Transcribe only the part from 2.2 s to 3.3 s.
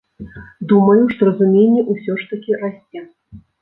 ж такі расце.